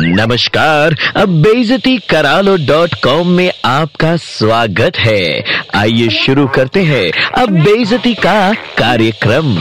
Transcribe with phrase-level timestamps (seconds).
[0.00, 5.42] नमस्कार, अब बेजती करालो डॉट कॉम में आपका स्वागत है।
[5.74, 9.56] आइए शुरू करते हैं अब बेजती का कार्यक्रम।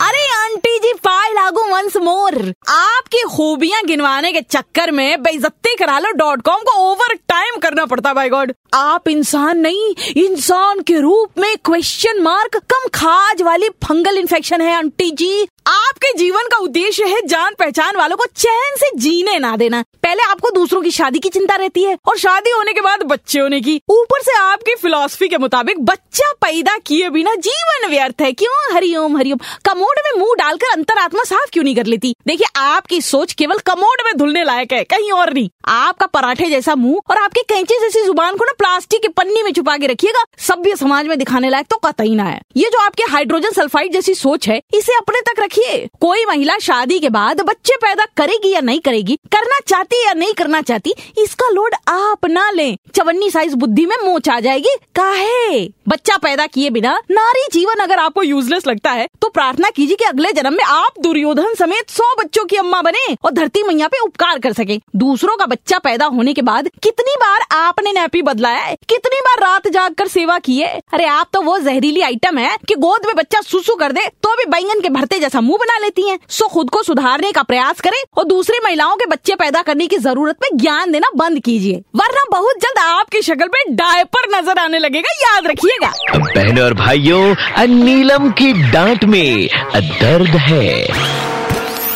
[0.00, 2.38] अरे आंटी जी पाई लागू वंस मोर
[2.68, 8.12] आपकी खूबियाँ गिनवाने के चक्कर में बेजती करालो डॉट कॉम को ओवर टाइम करना पड़ता
[8.14, 14.18] बाय गॉड आप इंसान नहीं, इंसान के रूप में क्वेश्चन मार्क कम खाज वाली फंगल
[14.18, 18.86] इन्फेक्शन है, आंटी जी। आपके जीवन का उद्देश्य है जान पहचान वालों को चैन से
[18.96, 22.72] जीने ना देना। पहले आपको दूसरों की शादी की चिंता रहती है और शादी होने
[22.72, 27.34] के बाद बच्चे होने की। ऊपर से आपकी फिलॉसफी के मुताबिक बच्चा पैदा किए बिना
[27.36, 28.74] जीवन व्यर्थ है। क्यों?
[28.74, 32.14] हरिओम हरिओम। कमोड में मुँह डालकर अंतरात्मा साफ़ क्यों नहीं कर लेती?
[32.26, 36.74] देखिए, आपकी सोच केवल कमोड में धुलने लायक है, कहीं और नहीं। आपका पराठे जैसा
[36.74, 40.24] मुँह और आपके कैंची जैसी ज़ुबान को ना प्लास्टिक की पन्नी में छुपा के रखिएगा,
[40.38, 44.14] सभ्य समाज में दिखाने लायक तो कतई ना है। ये जो आपके हाइड्रोजन सल्फाइड जैसी
[44.14, 45.58] सोच है, इसे अपने तक रखिए।
[46.00, 50.32] कोई महिला शादी के बाद बच्चे पैदा करेगी या नहीं करेगी, करना चाहती या नहीं
[50.34, 55.60] करना चाहती, इसका लोड आप ना लें। चवन्नी साइज़ बुद्धि में मोच आ जाएगी। काहे?
[55.88, 60.04] बच्चा पैदा किए बिना नारी जीवन अगर आपको यूजलेस लगता है तो प्रार्थना कीजिए कि
[60.04, 63.98] अगले जन्म में आप दुर्योधन समेत सौ बच्चों की अम्मा बने और धरती मैया पे
[63.98, 68.58] उपकार कर सके। दूसरों का बच्चा पैदा होने के बाद कितनी बार आपने नैपी बदलाया
[68.58, 68.76] है?
[68.88, 70.80] कितनी बार रात जाग कर सेवा की है?
[70.92, 74.36] अरे, आप तो वो जहरीली आइटम है कि गोद में बच्चा सुसु कर दे तो
[74.36, 77.80] भी बैंगन के भरते जैसा मुँह बना लेती हैं। सो खुद को सुधारने का प्रयास
[77.80, 81.82] करें और दूसरी महिलाओं के बच्चे पैदा करने की ज़रूरत पे ज्ञान देना बंद कीजिए।
[81.96, 87.34] वरना बहुत जल्द आपकी शक्ल पे डायपर नज़र आने लगेगा। याद रखिएगा। बहनों और भाइयों
[87.68, 90.68] नीलम की डांट में दर्द है।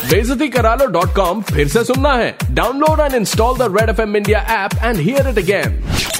[0.06, 4.00] बेजती करा लो डॉट कॉम फिर से सुनना है। Download and install the Red F
[4.00, 6.13] M India app and hear it again.